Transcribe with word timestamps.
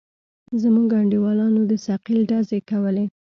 زموږ 0.61 0.89
انډيوالانو 0.99 1.61
د 1.69 1.71
ثقيل 1.85 2.19
ډزې 2.31 2.59
کولې. 2.69 3.05